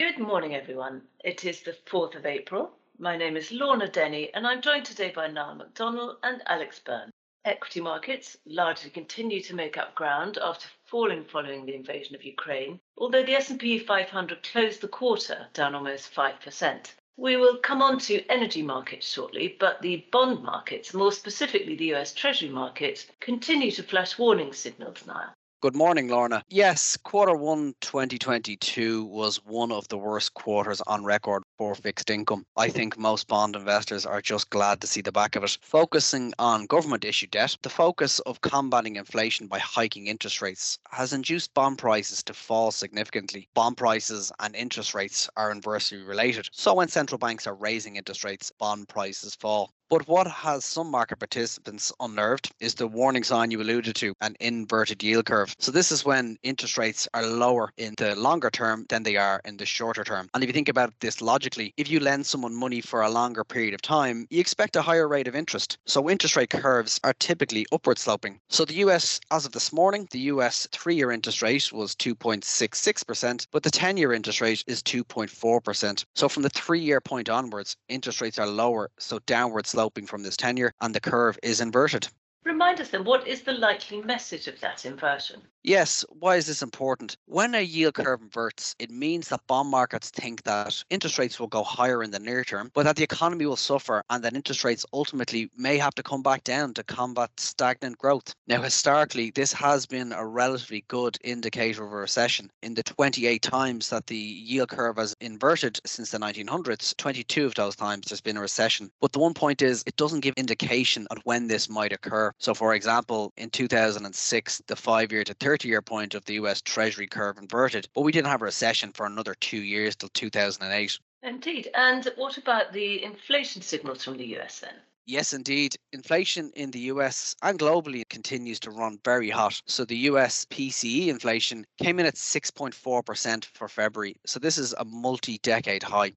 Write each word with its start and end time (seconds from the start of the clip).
Good 0.00 0.18
morning, 0.18 0.54
everyone. 0.54 1.02
It 1.22 1.44
is 1.44 1.60
the 1.60 1.76
4th 1.84 2.14
of 2.14 2.24
April. 2.24 2.72
My 2.98 3.18
name 3.18 3.36
is 3.36 3.52
Lorna 3.52 3.86
Denny, 3.86 4.32
and 4.32 4.46
I'm 4.46 4.62
joined 4.62 4.86
today 4.86 5.12
by 5.14 5.26
Niall 5.26 5.56
McDonnell 5.56 6.16
and 6.22 6.40
Alex 6.46 6.78
Burn. 6.78 7.10
Equity 7.44 7.82
markets 7.82 8.38
largely 8.46 8.88
continue 8.88 9.42
to 9.42 9.54
make 9.54 9.76
up 9.76 9.94
ground 9.94 10.38
after 10.40 10.68
falling 10.86 11.26
following 11.26 11.66
the 11.66 11.74
invasion 11.74 12.14
of 12.14 12.24
Ukraine, 12.24 12.80
although 12.96 13.22
the 13.22 13.34
S&P 13.34 13.78
500 13.78 14.42
closed 14.42 14.80
the 14.80 14.88
quarter 14.88 15.48
down 15.52 15.74
almost 15.74 16.14
5%. 16.14 16.94
We 17.18 17.36
will 17.36 17.58
come 17.58 17.82
on 17.82 17.98
to 17.98 18.26
energy 18.30 18.62
markets 18.62 19.06
shortly, 19.06 19.54
but 19.60 19.82
the 19.82 20.06
bond 20.10 20.42
markets, 20.42 20.94
more 20.94 21.12
specifically 21.12 21.76
the 21.76 21.92
US 21.92 22.14
Treasury 22.14 22.48
markets, 22.48 23.06
continue 23.20 23.70
to 23.72 23.82
flash 23.82 24.16
warning 24.18 24.54
signals 24.54 25.04
now. 25.06 25.34
Good 25.62 25.76
morning, 25.76 26.08
Lorna. 26.08 26.42
Yes, 26.48 26.96
quarter 26.96 27.36
one 27.36 27.74
2022 27.82 29.04
was 29.04 29.44
one 29.44 29.70
of 29.70 29.86
the 29.88 29.98
worst 29.98 30.32
quarters 30.32 30.80
on 30.86 31.04
record 31.04 31.42
for 31.60 31.74
fixed 31.74 32.08
income. 32.08 32.46
I 32.56 32.70
think 32.70 32.96
most 32.96 33.28
bond 33.28 33.54
investors 33.54 34.06
are 34.06 34.22
just 34.22 34.48
glad 34.48 34.80
to 34.80 34.86
see 34.86 35.02
the 35.02 35.12
back 35.12 35.36
of 35.36 35.44
it. 35.44 35.58
Focusing 35.60 36.32
on 36.38 36.64
government 36.64 37.04
issued 37.04 37.32
debt, 37.32 37.54
the 37.60 37.68
focus 37.68 38.18
of 38.20 38.40
combating 38.40 38.96
inflation 38.96 39.46
by 39.46 39.58
hiking 39.58 40.06
interest 40.06 40.40
rates 40.40 40.78
has 40.90 41.12
induced 41.12 41.52
bond 41.52 41.76
prices 41.76 42.22
to 42.22 42.32
fall 42.32 42.70
significantly. 42.70 43.46
Bond 43.52 43.76
prices 43.76 44.32
and 44.40 44.56
interest 44.56 44.94
rates 44.94 45.28
are 45.36 45.52
inversely 45.52 45.98
related. 45.98 46.48
So 46.50 46.72
when 46.72 46.88
central 46.88 47.18
banks 47.18 47.46
are 47.46 47.54
raising 47.54 47.96
interest 47.96 48.24
rates, 48.24 48.50
bond 48.58 48.88
prices 48.88 49.34
fall. 49.34 49.74
But 49.90 50.06
what 50.06 50.28
has 50.28 50.64
some 50.64 50.88
market 50.88 51.18
participants 51.18 51.92
unnerved 51.98 52.52
is 52.60 52.76
the 52.76 52.86
warning 52.86 53.24
sign 53.24 53.50
you 53.50 53.60
alluded 53.60 53.96
to 53.96 54.14
an 54.20 54.36
inverted 54.38 55.02
yield 55.02 55.26
curve. 55.26 55.52
So, 55.58 55.72
this 55.72 55.90
is 55.90 56.04
when 56.04 56.38
interest 56.44 56.78
rates 56.78 57.08
are 57.12 57.26
lower 57.26 57.72
in 57.76 57.94
the 57.96 58.14
longer 58.14 58.50
term 58.50 58.86
than 58.88 59.02
they 59.02 59.16
are 59.16 59.40
in 59.44 59.56
the 59.56 59.66
shorter 59.66 60.04
term. 60.04 60.30
And 60.32 60.44
if 60.44 60.48
you 60.48 60.52
think 60.52 60.68
about 60.68 60.94
this 61.00 61.20
logically, 61.20 61.49
if 61.76 61.90
you 61.90 61.98
lend 61.98 62.26
someone 62.26 62.54
money 62.54 62.80
for 62.80 63.02
a 63.02 63.10
longer 63.10 63.42
period 63.42 63.74
of 63.74 63.82
time, 63.82 64.26
you 64.30 64.38
expect 64.38 64.76
a 64.76 64.82
higher 64.82 65.08
rate 65.08 65.26
of 65.26 65.34
interest. 65.34 65.78
So, 65.84 66.08
interest 66.08 66.36
rate 66.36 66.50
curves 66.50 67.00
are 67.02 67.12
typically 67.14 67.66
upward 67.72 67.98
sloping. 67.98 68.38
So, 68.48 68.64
the 68.64 68.74
US, 68.74 69.18
as 69.32 69.46
of 69.46 69.52
this 69.52 69.72
morning, 69.72 70.06
the 70.12 70.20
US 70.34 70.68
three 70.70 70.94
year 70.94 71.10
interest 71.10 71.42
rate 71.42 71.72
was 71.72 71.96
2.66%, 71.96 73.48
but 73.50 73.64
the 73.64 73.70
10 73.70 73.96
year 73.96 74.12
interest 74.12 74.40
rate 74.40 74.62
is 74.68 74.82
2.4%. 74.82 76.04
So, 76.14 76.28
from 76.28 76.44
the 76.44 76.50
three 76.50 76.80
year 76.80 77.00
point 77.00 77.28
onwards, 77.28 77.76
interest 77.88 78.20
rates 78.20 78.38
are 78.38 78.46
lower, 78.46 78.90
so 79.00 79.18
downward 79.26 79.66
sloping 79.66 80.06
from 80.06 80.22
this 80.22 80.36
tenure 80.36 80.72
and 80.80 80.94
the 80.94 81.00
curve 81.00 81.36
is 81.42 81.60
inverted. 81.60 82.08
Remind 82.50 82.80
us 82.80 82.88
then, 82.88 83.04
what 83.04 83.28
is 83.28 83.42
the 83.42 83.52
likely 83.52 84.02
message 84.02 84.48
of 84.48 84.58
that 84.58 84.84
inversion? 84.84 85.40
Yes, 85.62 86.04
why 86.08 86.36
is 86.36 86.46
this 86.46 86.62
important? 86.62 87.16
When 87.26 87.54
a 87.54 87.60
yield 87.60 87.94
curve 87.94 88.22
inverts, 88.22 88.74
it 88.78 88.90
means 88.90 89.28
that 89.28 89.46
bond 89.46 89.68
markets 89.68 90.10
think 90.10 90.42
that 90.44 90.82
interest 90.88 91.18
rates 91.18 91.38
will 91.38 91.48
go 91.48 91.62
higher 91.62 92.02
in 92.02 92.10
the 92.10 92.18
near 92.18 92.42
term, 92.42 92.70
but 92.74 92.84
that 92.84 92.96
the 92.96 93.04
economy 93.04 93.44
will 93.44 93.56
suffer 93.56 94.02
and 94.08 94.24
that 94.24 94.34
interest 94.34 94.64
rates 94.64 94.86
ultimately 94.92 95.50
may 95.56 95.76
have 95.76 95.94
to 95.96 96.02
come 96.02 96.22
back 96.22 96.42
down 96.44 96.72
to 96.74 96.82
combat 96.82 97.30
stagnant 97.36 97.98
growth. 97.98 98.34
Now, 98.48 98.62
historically, 98.62 99.30
this 99.30 99.52
has 99.52 99.84
been 99.84 100.12
a 100.12 100.26
relatively 100.26 100.84
good 100.88 101.18
indicator 101.22 101.84
of 101.84 101.92
a 101.92 101.96
recession. 101.96 102.50
In 102.62 102.74
the 102.74 102.82
28 102.82 103.42
times 103.42 103.90
that 103.90 104.06
the 104.06 104.16
yield 104.16 104.70
curve 104.70 104.96
has 104.96 105.14
inverted 105.20 105.78
since 105.84 106.10
the 106.10 106.18
1900s, 106.18 106.96
22 106.96 107.44
of 107.44 107.54
those 107.54 107.76
times 107.76 108.06
there's 108.08 108.22
been 108.22 108.38
a 108.38 108.40
recession. 108.40 108.90
But 109.00 109.12
the 109.12 109.18
one 109.20 109.34
point 109.34 109.60
is, 109.60 109.84
it 109.86 109.96
doesn't 109.96 110.20
give 110.20 110.34
indication 110.38 111.06
of 111.10 111.18
when 111.24 111.46
this 111.46 111.68
might 111.68 111.92
occur. 111.92 112.32
So, 112.40 112.54
for 112.54 112.74
example, 112.74 113.34
in 113.36 113.50
2006, 113.50 114.62
the 114.66 114.74
five 114.74 115.12
year 115.12 115.24
to 115.24 115.34
30 115.34 115.68
year 115.68 115.82
point 115.82 116.14
of 116.14 116.24
the 116.24 116.34
US 116.34 116.62
Treasury 116.62 117.06
curve 117.06 117.36
inverted, 117.36 117.86
but 117.94 118.00
we 118.00 118.12
didn't 118.12 118.28
have 118.28 118.40
a 118.40 118.46
recession 118.46 118.92
for 118.92 119.04
another 119.04 119.34
two 119.34 119.62
years 119.62 119.94
till 119.94 120.08
2008. 120.08 120.98
Indeed. 121.22 121.70
And 121.74 122.10
what 122.16 122.38
about 122.38 122.72
the 122.72 123.02
inflation 123.02 123.60
signals 123.60 124.02
from 124.02 124.16
the 124.16 124.38
US 124.38 124.60
then? 124.60 124.74
Yes, 125.04 125.34
indeed. 125.34 125.76
Inflation 125.92 126.50
in 126.54 126.70
the 126.70 126.80
US 126.92 127.36
and 127.42 127.58
globally 127.58 128.08
continues 128.08 128.58
to 128.60 128.70
run 128.70 128.98
very 129.04 129.28
hot. 129.28 129.60
So 129.66 129.84
the 129.84 130.08
US 130.08 130.46
PCE 130.46 131.08
inflation 131.08 131.66
came 131.76 131.98
in 131.98 132.06
at 132.06 132.14
6.4% 132.14 133.44
for 133.44 133.68
February. 133.68 134.16
So 134.24 134.38
this 134.38 134.56
is 134.56 134.72
a 134.78 134.84
multi 134.86 135.38
decade 135.42 135.82
high. 135.82 136.12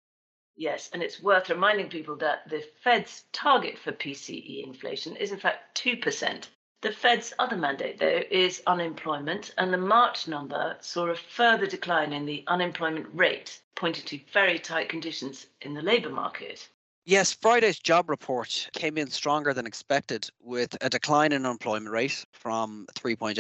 Yes, 0.56 0.90
and 0.94 1.02
it's 1.02 1.22
worth 1.22 1.50
reminding 1.50 1.90
people 1.90 2.16
that 2.18 2.48
the 2.48 2.64
Fed's 2.84 3.24
target 3.32 3.78
for 3.80 3.92
PCE 3.92 4.64
inflation 4.64 5.16
is 5.16 5.32
in 5.32 5.40
fact 5.40 5.82
2%. 5.84 6.48
The 6.82 6.92
Fed's 6.92 7.34
other 7.40 7.56
mandate, 7.56 7.98
though, 7.98 8.24
is 8.30 8.62
unemployment, 8.68 9.54
and 9.58 9.74
the 9.74 9.78
March 9.78 10.28
number 10.28 10.78
saw 10.82 11.06
a 11.08 11.16
further 11.16 11.66
decline 11.66 12.14
in 12.14 12.26
the 12.26 12.44
unemployment 12.46 13.08
rate, 13.14 13.62
pointing 13.74 14.06
to 14.06 14.20
very 14.32 14.60
tight 14.60 14.90
conditions 14.90 15.48
in 15.62 15.74
the 15.74 15.82
labour 15.82 16.10
market. 16.10 16.70
Yes, 17.06 17.34
Friday's 17.34 17.80
job 17.80 18.10
report 18.10 18.70
came 18.72 18.98
in 18.98 19.10
stronger 19.10 19.54
than 19.54 19.68
expected 19.68 20.30
with 20.40 20.78
a 20.80 20.90
decline 20.90 21.34
in 21.34 21.46
unemployment 21.46 21.92
rate 21.92 22.24
from 22.32 22.88
3.8% 22.94 23.36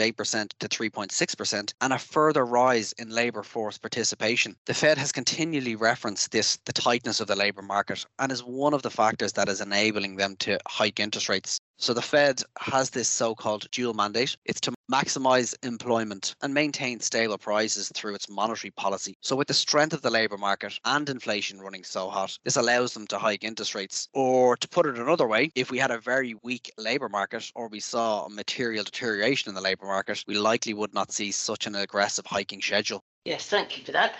to 0.59 0.67
3.6% 0.67 1.73
and 1.79 1.93
a 1.93 1.97
further 1.97 2.45
rise 2.45 2.91
in 2.97 3.09
labour 3.09 3.41
force 3.41 3.77
participation. 3.77 4.57
The 4.65 4.73
Fed 4.73 4.97
has 4.97 5.13
continually 5.13 5.77
referenced 5.77 6.31
this, 6.31 6.57
the 6.65 6.73
tightness 6.73 7.21
of 7.21 7.27
the 7.27 7.37
labour 7.37 7.61
market, 7.61 8.05
and 8.19 8.33
is 8.33 8.43
one 8.43 8.73
of 8.73 8.81
the 8.81 8.91
factors 8.91 9.31
that 9.33 9.47
is 9.47 9.61
enabling 9.61 10.17
them 10.17 10.35
to 10.39 10.59
hike 10.67 10.99
interest 10.99 11.29
rates. 11.29 11.61
So 11.83 11.93
the 11.93 12.01
Fed 12.01 12.41
has 12.59 12.91
this 12.91 13.09
so 13.09 13.35
called 13.35 13.69
dual 13.71 13.93
mandate. 13.93 14.37
It's 14.45 14.61
to 14.61 14.73
maximize 14.89 15.53
employment 15.65 16.33
and 16.41 16.53
maintain 16.53 17.01
stable 17.01 17.37
prices 17.37 17.91
through 17.93 18.15
its 18.15 18.29
monetary 18.29 18.71
policy. 18.71 19.17
So, 19.19 19.35
with 19.35 19.49
the 19.49 19.53
strength 19.53 19.91
of 19.91 20.01
the 20.01 20.09
labour 20.09 20.37
market 20.37 20.79
and 20.85 21.09
inflation 21.09 21.59
running 21.59 21.83
so 21.83 22.09
hot, 22.09 22.39
this 22.45 22.55
allows 22.55 22.93
them 22.93 23.05
to 23.07 23.17
hike 23.19 23.43
interest 23.43 23.75
rates. 23.75 24.07
Or, 24.13 24.55
to 24.55 24.69
put 24.69 24.85
it 24.85 24.97
another 24.97 25.27
way, 25.27 25.51
if 25.55 25.71
we 25.71 25.77
had 25.77 25.91
a 25.91 25.99
very 25.99 26.35
weak 26.41 26.71
labour 26.77 27.09
market 27.09 27.51
or 27.53 27.67
we 27.67 27.81
saw 27.81 28.27
a 28.27 28.29
material 28.29 28.85
deterioration 28.85 29.49
in 29.49 29.55
the 29.55 29.59
labour 29.59 29.87
market, 29.87 30.23
we 30.25 30.35
likely 30.35 30.73
would 30.73 30.93
not 30.93 31.11
see 31.11 31.33
such 31.33 31.67
an 31.67 31.75
aggressive 31.75 32.25
hiking 32.25 32.61
schedule. 32.61 33.03
Yes, 33.25 33.49
thank 33.49 33.77
you 33.77 33.83
for 33.83 33.91
that. 33.91 34.15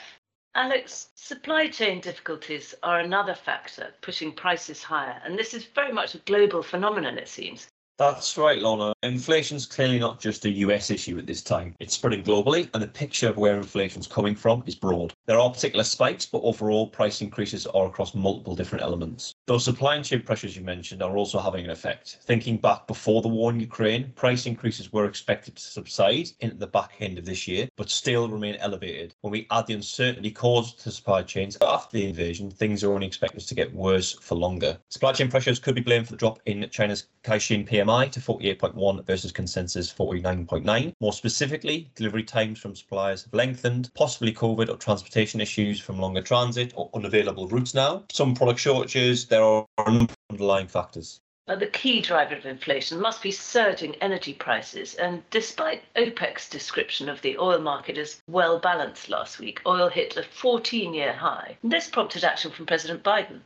Alex, 0.55 1.09
supply 1.15 1.67
chain 1.67 1.99
difficulties 1.99 2.75
are 2.83 2.99
another 2.99 3.33
factor 3.33 3.93
pushing 4.01 4.31
prices 4.31 4.83
higher, 4.83 5.19
and 5.25 5.37
this 5.37 5.53
is 5.53 5.65
very 5.65 5.91
much 5.91 6.13
a 6.13 6.19
global 6.19 6.61
phenomenon, 6.61 7.17
it 7.17 7.27
seems. 7.27 7.71
That's 8.03 8.37
right, 8.37 8.61
Lorna. 8.61 8.93
Inflation's 9.01 9.65
clearly 9.65 9.97
not 9.97 10.19
just 10.19 10.43
a 10.43 10.49
US 10.49 10.91
issue 10.91 11.17
at 11.17 11.25
this 11.25 11.41
time. 11.41 11.73
It's 11.79 11.93
spreading 11.93 12.21
globally, 12.21 12.69
and 12.73 12.83
the 12.83 12.87
picture 12.87 13.29
of 13.29 13.37
where 13.37 13.55
inflation's 13.55 14.07
coming 14.07 14.35
from 14.35 14.61
is 14.65 14.75
broad. 14.75 15.13
There 15.25 15.39
are 15.39 15.49
particular 15.49 15.85
spikes, 15.85 16.25
but 16.25 16.41
overall, 16.41 16.87
price 16.87 17.21
increases 17.21 17.65
are 17.65 17.85
across 17.85 18.13
multiple 18.13 18.57
different 18.57 18.83
elements. 18.83 19.33
Those 19.47 19.63
supply 19.63 20.01
chain 20.01 20.21
pressures 20.21 20.57
you 20.57 20.63
mentioned 20.63 21.01
are 21.01 21.15
also 21.15 21.39
having 21.39 21.63
an 21.63 21.71
effect. 21.71 22.17
Thinking 22.23 22.57
back 22.57 22.87
before 22.87 23.21
the 23.21 23.29
war 23.29 23.51
in 23.51 23.61
Ukraine, 23.61 24.11
price 24.15 24.47
increases 24.47 24.91
were 24.91 25.05
expected 25.05 25.55
to 25.55 25.63
subside 25.63 26.27
into 26.41 26.57
the 26.57 26.67
back 26.67 26.95
end 26.99 27.17
of 27.17 27.23
this 27.23 27.47
year, 27.47 27.69
but 27.77 27.89
still 27.89 28.27
remain 28.27 28.55
elevated. 28.55 29.15
When 29.21 29.31
we 29.31 29.47
add 29.49 29.67
the 29.67 29.75
uncertainty 29.75 30.31
caused 30.31 30.81
to 30.81 30.91
supply 30.91 31.23
chains 31.23 31.57
after 31.61 31.95
the 31.97 32.09
invasion, 32.09 32.51
things 32.51 32.83
are 32.83 32.91
only 32.91 33.07
expected 33.07 33.47
to 33.47 33.55
get 33.55 33.73
worse 33.73 34.11
for 34.11 34.35
longer. 34.35 34.77
Supply 34.89 35.13
chain 35.13 35.29
pressures 35.29 35.57
could 35.57 35.75
be 35.75 35.81
blamed 35.81 36.07
for 36.07 36.13
the 36.13 36.17
drop 36.17 36.41
in 36.45 36.67
China's 36.69 37.07
Caixin 37.23 37.65
PMI 37.65 37.92
To 37.93 38.19
48.1 38.19 39.05
versus 39.05 39.31
consensus 39.31 39.93
49.9. 39.93 40.93
More 40.99 41.13
specifically, 41.13 41.91
delivery 41.93 42.23
times 42.23 42.57
from 42.57 42.75
suppliers 42.75 43.23
have 43.23 43.33
lengthened, 43.35 43.91
possibly 43.93 44.33
COVID 44.33 44.67
or 44.67 44.77
transportation 44.77 45.39
issues 45.39 45.79
from 45.79 45.99
longer 45.99 46.23
transit 46.23 46.73
or 46.75 46.89
unavailable 46.95 47.47
routes 47.47 47.75
now. 47.75 48.03
Some 48.11 48.33
product 48.33 48.59
shortages, 48.59 49.27
there 49.27 49.43
are 49.43 49.67
underlying 49.77 50.67
factors. 50.67 51.21
But 51.45 51.59
the 51.59 51.67
key 51.67 52.01
driver 52.01 52.33
of 52.33 52.47
inflation 52.47 52.99
must 52.99 53.21
be 53.21 53.29
surging 53.29 53.93
energy 54.01 54.33
prices. 54.33 54.95
And 54.95 55.21
despite 55.29 55.83
OPEC's 55.95 56.49
description 56.49 57.09
of 57.09 57.21
the 57.21 57.37
oil 57.37 57.59
market 57.59 57.99
as 57.99 58.23
well 58.27 58.57
balanced 58.57 59.07
last 59.07 59.37
week, 59.37 59.61
oil 59.67 59.89
hit 59.89 60.17
a 60.17 60.23
14 60.23 60.95
year 60.95 61.13
high. 61.13 61.59
This 61.63 61.89
prompted 61.89 62.23
action 62.23 62.49
from 62.49 62.65
President 62.65 63.03
Biden. 63.03 63.41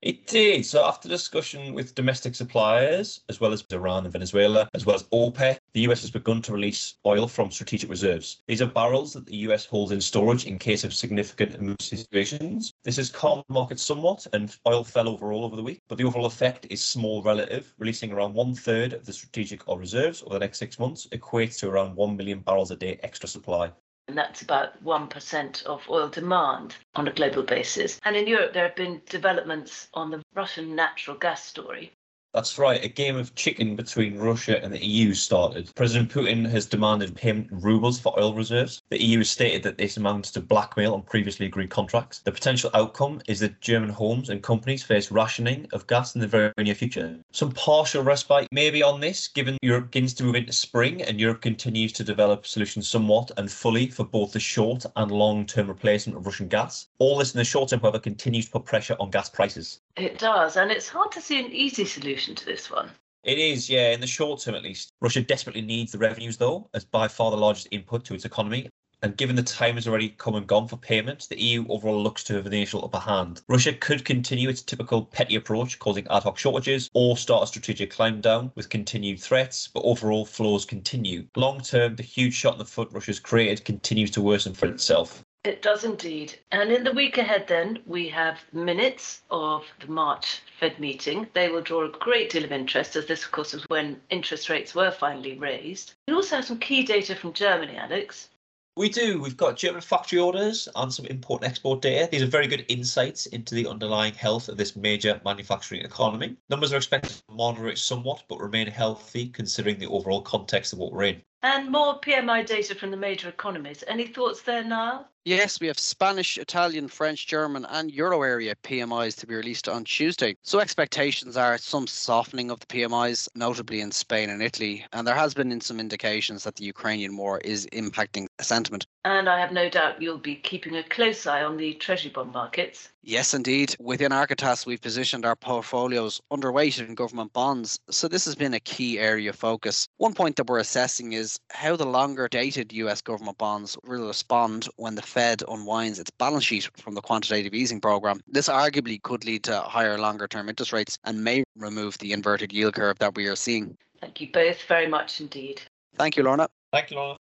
It 0.00 0.28
did. 0.28 0.64
So 0.64 0.84
after 0.84 1.08
discussion 1.08 1.74
with 1.74 1.96
domestic 1.96 2.36
suppliers, 2.36 3.22
as 3.28 3.40
well 3.40 3.52
as 3.52 3.64
Iran 3.72 4.04
and 4.04 4.12
Venezuela, 4.12 4.68
as 4.72 4.86
well 4.86 4.94
as 4.94 5.02
OPEC, 5.12 5.58
the 5.72 5.80
US 5.88 6.02
has 6.02 6.10
begun 6.12 6.40
to 6.42 6.52
release 6.52 6.94
oil 7.04 7.26
from 7.26 7.50
strategic 7.50 7.90
reserves. 7.90 8.42
These 8.46 8.62
are 8.62 8.66
barrels 8.66 9.12
that 9.14 9.26
the 9.26 9.38
US 9.38 9.66
holds 9.66 9.90
in 9.90 10.00
storage 10.00 10.46
in 10.46 10.56
case 10.56 10.84
of 10.84 10.94
significant 10.94 11.56
emergency 11.56 11.96
situations. 11.96 12.72
This 12.84 12.96
has 12.96 13.10
calmed 13.10 13.42
the 13.48 13.54
market 13.54 13.80
somewhat, 13.80 14.24
and 14.32 14.56
oil 14.68 14.84
fell 14.84 15.08
overall 15.08 15.44
over 15.44 15.56
the 15.56 15.64
week, 15.64 15.82
but 15.88 15.98
the 15.98 16.04
overall 16.04 16.26
effect 16.26 16.68
is 16.70 16.80
small 16.80 17.20
relative, 17.24 17.74
releasing 17.78 18.12
around 18.12 18.34
one 18.34 18.54
third 18.54 18.92
of 18.92 19.04
the 19.04 19.12
strategic 19.12 19.66
oil 19.68 19.78
reserves 19.78 20.22
over 20.22 20.34
the 20.34 20.38
next 20.38 20.58
six 20.58 20.78
months 20.78 21.08
equates 21.08 21.58
to 21.58 21.68
around 21.68 21.96
1 21.96 22.16
million 22.16 22.38
barrels 22.38 22.70
a 22.70 22.76
day 22.76 23.00
extra 23.02 23.28
supply 23.28 23.72
and 24.08 24.16
that's 24.16 24.42
about 24.42 24.82
1% 24.82 25.62
of 25.64 25.88
oil 25.88 26.08
demand 26.08 26.74
on 26.94 27.06
a 27.06 27.12
global 27.12 27.42
basis. 27.42 28.00
And 28.04 28.16
in 28.16 28.26
Europe, 28.26 28.54
there 28.54 28.66
have 28.66 28.76
been 28.76 29.02
developments 29.08 29.88
on 29.92 30.10
the 30.10 30.22
Russian 30.34 30.74
natural 30.74 31.16
gas 31.16 31.44
story. 31.44 31.92
That's 32.34 32.58
right. 32.58 32.84
A 32.84 32.88
game 32.88 33.16
of 33.16 33.34
chicken 33.34 33.74
between 33.74 34.18
Russia 34.18 34.62
and 34.62 34.70
the 34.72 34.84
EU 34.84 35.14
started. 35.14 35.74
President 35.74 36.10
Putin 36.10 36.48
has 36.50 36.66
demanded 36.66 37.16
payment 37.16 37.50
in 37.50 37.60
rubles 37.60 37.98
for 37.98 38.18
oil 38.18 38.34
reserves. 38.34 38.82
The 38.90 39.02
EU 39.02 39.18
has 39.18 39.30
stated 39.30 39.62
that 39.62 39.78
this 39.78 39.96
amounts 39.96 40.30
to 40.32 40.40
blackmail 40.42 40.92
on 40.92 41.02
previously 41.02 41.46
agreed 41.46 41.70
contracts. 41.70 42.18
The 42.18 42.30
potential 42.30 42.70
outcome 42.74 43.22
is 43.26 43.40
that 43.40 43.62
German 43.62 43.88
homes 43.88 44.28
and 44.28 44.42
companies 44.42 44.82
face 44.82 45.10
rationing 45.10 45.68
of 45.72 45.86
gas 45.86 46.14
in 46.14 46.20
the 46.20 46.26
very 46.26 46.52
near 46.58 46.74
future. 46.74 47.18
Some 47.32 47.50
partial 47.52 48.02
respite 48.02 48.46
maybe 48.52 48.82
on 48.82 49.00
this, 49.00 49.26
given 49.26 49.56
Europe 49.62 49.90
begins 49.90 50.12
to 50.14 50.24
move 50.24 50.34
into 50.34 50.52
spring 50.52 51.00
and 51.02 51.18
Europe 51.18 51.40
continues 51.40 51.92
to 51.94 52.04
develop 52.04 52.46
solutions 52.46 52.86
somewhat 52.86 53.30
and 53.38 53.50
fully 53.50 53.86
for 53.86 54.04
both 54.04 54.32
the 54.32 54.40
short 54.40 54.84
and 54.96 55.10
long 55.10 55.46
term 55.46 55.66
replacement 55.66 56.18
of 56.18 56.26
Russian 56.26 56.48
gas. 56.48 56.88
All 56.98 57.16
this 57.16 57.32
in 57.32 57.38
the 57.38 57.44
short 57.44 57.70
term, 57.70 57.80
however, 57.80 57.98
continues 57.98 58.44
to 58.46 58.52
put 58.52 58.66
pressure 58.66 58.96
on 59.00 59.10
gas 59.10 59.30
prices. 59.30 59.80
It 59.96 60.18
does, 60.18 60.56
and 60.56 60.70
it's 60.70 60.88
hard 60.88 61.10
to 61.12 61.20
see 61.20 61.40
an 61.40 61.50
easy 61.50 61.84
solution 61.84 62.17
to 62.18 62.44
this 62.44 62.70
one. 62.70 62.90
It 63.24 63.38
is, 63.38 63.68
yeah, 63.68 63.92
in 63.92 64.00
the 64.00 64.06
short 64.06 64.40
term 64.40 64.54
at 64.54 64.62
least. 64.62 64.92
Russia 65.00 65.22
desperately 65.22 65.62
needs 65.62 65.92
the 65.92 65.98
revenues, 65.98 66.36
though, 66.36 66.68
as 66.74 66.84
by 66.84 67.08
far 67.08 67.30
the 67.30 67.36
largest 67.36 67.68
input 67.70 68.04
to 68.06 68.14
its 68.14 68.24
economy. 68.24 68.68
And 69.02 69.16
given 69.16 69.36
the 69.36 69.44
time 69.44 69.76
has 69.76 69.86
already 69.86 70.08
come 70.08 70.34
and 70.34 70.46
gone 70.46 70.66
for 70.66 70.76
payments, 70.76 71.28
the 71.28 71.40
EU 71.40 71.64
overall 71.68 72.02
looks 72.02 72.24
to 72.24 72.34
have 72.34 72.46
an 72.46 72.52
initial 72.52 72.84
upper 72.84 72.98
hand. 72.98 73.42
Russia 73.48 73.72
could 73.72 74.04
continue 74.04 74.48
its 74.48 74.62
typical 74.62 75.04
petty 75.04 75.36
approach, 75.36 75.78
causing 75.78 76.06
ad 76.08 76.24
hoc 76.24 76.36
shortages, 76.36 76.90
or 76.94 77.16
start 77.16 77.44
a 77.44 77.46
strategic 77.46 77.92
climb 77.92 78.20
down 78.20 78.50
with 78.56 78.70
continued 78.70 79.20
threats, 79.20 79.68
but 79.68 79.84
overall 79.84 80.24
flaws 80.24 80.64
continue. 80.64 81.26
Long 81.36 81.60
term, 81.60 81.94
the 81.94 82.02
huge 82.02 82.34
shot 82.34 82.54
in 82.54 82.58
the 82.58 82.64
foot 82.64 82.88
Russia's 82.90 83.20
created 83.20 83.64
continues 83.64 84.10
to 84.12 84.20
worsen 84.20 84.52
for 84.52 84.66
itself. 84.66 85.22
It 85.48 85.62
does 85.62 85.82
indeed. 85.82 86.38
And 86.52 86.70
in 86.70 86.84
the 86.84 86.92
week 86.92 87.16
ahead, 87.16 87.48
then, 87.48 87.78
we 87.86 88.06
have 88.10 88.38
minutes 88.52 89.22
of 89.30 89.64
the 89.80 89.90
March 89.90 90.42
Fed 90.60 90.78
meeting. 90.78 91.26
They 91.32 91.48
will 91.48 91.62
draw 91.62 91.86
a 91.86 91.88
great 91.88 92.28
deal 92.28 92.44
of 92.44 92.52
interest, 92.52 92.96
as 92.96 93.06
this, 93.06 93.24
of 93.24 93.30
course, 93.30 93.54
was 93.54 93.64
when 93.68 93.98
interest 94.10 94.50
rates 94.50 94.74
were 94.74 94.90
finally 94.90 95.38
raised. 95.38 95.94
We 96.06 96.12
also 96.12 96.36
have 96.36 96.44
some 96.44 96.58
key 96.58 96.82
data 96.82 97.16
from 97.16 97.32
Germany, 97.32 97.78
Alex. 97.78 98.28
We 98.76 98.90
do. 98.90 99.22
We've 99.22 99.38
got 99.38 99.56
German 99.56 99.80
factory 99.80 100.18
orders 100.18 100.68
and 100.76 100.92
some 100.92 101.06
import 101.06 101.40
and 101.42 101.50
export 101.50 101.80
data. 101.80 102.10
These 102.12 102.22
are 102.22 102.26
very 102.26 102.46
good 102.46 102.66
insights 102.68 103.24
into 103.24 103.54
the 103.54 103.66
underlying 103.68 104.12
health 104.12 104.50
of 104.50 104.58
this 104.58 104.76
major 104.76 105.18
manufacturing 105.24 105.80
economy. 105.80 106.36
Numbers 106.50 106.74
are 106.74 106.76
expected 106.76 107.12
to 107.12 107.34
moderate 107.34 107.78
somewhat, 107.78 108.22
but 108.28 108.38
remain 108.38 108.66
healthy 108.66 109.30
considering 109.30 109.78
the 109.78 109.88
overall 109.88 110.20
context 110.20 110.74
of 110.74 110.78
what 110.78 110.92
we're 110.92 111.04
in. 111.04 111.22
And 111.42 111.70
more 111.70 111.98
PMI 112.00 112.44
data 112.44 112.74
from 112.74 112.90
the 112.90 112.96
major 112.96 113.28
economies. 113.28 113.82
Any 113.88 114.06
thoughts 114.06 114.42
there, 114.42 114.62
Niall? 114.62 115.08
Yes, 115.24 115.60
we 115.60 115.66
have 115.66 115.78
Spanish, 115.78 116.38
Italian, 116.38 116.88
French, 116.88 117.26
German, 117.26 117.66
and 117.66 117.90
Euro 117.92 118.22
area 118.22 118.54
PMIs 118.62 119.16
to 119.16 119.26
be 119.26 119.34
released 119.34 119.68
on 119.68 119.84
Tuesday. 119.84 120.36
So 120.42 120.58
expectations 120.58 121.36
are 121.36 121.58
some 121.58 121.86
softening 121.86 122.50
of 122.50 122.60
the 122.60 122.66
PMIs, 122.66 123.28
notably 123.34 123.80
in 123.80 123.90
Spain 123.90 124.30
and 124.30 124.42
Italy. 124.42 124.86
And 124.92 125.06
there 125.06 125.14
has 125.14 125.34
been 125.34 125.60
some 125.60 125.80
indications 125.80 126.44
that 126.44 126.56
the 126.56 126.64
Ukrainian 126.64 127.16
war 127.16 127.40
is 127.40 127.66
impacting 127.72 128.28
sentiment. 128.40 128.86
And 129.04 129.28
I 129.28 129.40
have 129.40 129.52
no 129.52 129.68
doubt 129.68 130.00
you'll 130.00 130.18
be 130.18 130.34
keeping 130.34 130.76
a 130.76 130.82
close 130.82 131.26
eye 131.26 131.42
on 131.42 131.56
the 131.56 131.74
treasury 131.74 132.10
bond 132.10 132.32
markets. 132.32 132.88
Yes, 133.02 133.32
indeed. 133.32 133.74
Within 133.78 134.12
Architas, 134.12 134.66
we've 134.66 134.82
positioned 134.82 135.24
our 135.24 135.36
portfolios 135.36 136.20
underweight 136.30 136.86
in 136.86 136.94
government 136.94 137.32
bonds. 137.32 137.78
So 137.90 138.06
this 138.06 138.26
has 138.26 138.34
been 138.34 138.52
a 138.52 138.60
key 138.60 138.98
area 138.98 139.30
of 139.30 139.36
focus. 139.36 139.88
One 139.96 140.12
point 140.12 140.36
that 140.36 140.46
we're 140.46 140.58
assessing 140.58 141.14
is 141.14 141.40
how 141.50 141.76
the 141.76 141.86
longer 141.86 142.28
dated 142.28 142.72
US 142.72 143.00
government 143.00 143.38
bonds 143.38 143.78
will 143.84 144.06
respond 144.06 144.68
when 144.76 144.94
the 144.94 145.00
Fed 145.18 145.42
unwinds 145.48 145.98
its 145.98 146.12
balance 146.12 146.44
sheet 146.44 146.70
from 146.76 146.94
the 146.94 147.00
quantitative 147.00 147.52
easing 147.52 147.80
program. 147.80 148.20
This 148.28 148.48
arguably 148.48 149.02
could 149.02 149.24
lead 149.24 149.42
to 149.44 149.62
higher 149.62 149.98
longer 149.98 150.28
term 150.28 150.48
interest 150.48 150.72
rates 150.72 150.96
and 151.02 151.24
may 151.24 151.42
remove 151.56 151.98
the 151.98 152.12
inverted 152.12 152.52
yield 152.52 152.74
curve 152.74 153.00
that 153.00 153.16
we 153.16 153.26
are 153.26 153.34
seeing. 153.34 153.76
Thank 154.00 154.20
you 154.20 154.30
both 154.32 154.62
very 154.68 154.86
much 154.86 155.20
indeed. 155.20 155.60
Thank 155.96 156.16
you, 156.16 156.22
Lorna. 156.22 156.48
Thank 156.72 156.92
you, 156.92 156.98
Lorna. 156.98 157.17